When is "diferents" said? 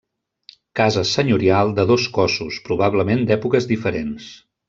3.75-4.35